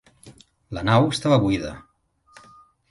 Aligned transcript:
La 0.77 0.83
nau 0.89 1.11
estava 1.17 1.39
buida. 1.45 1.77